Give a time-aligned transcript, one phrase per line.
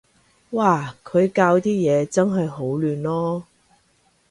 [0.51, 3.43] 嘩，佢校啲嘢真係好亂囉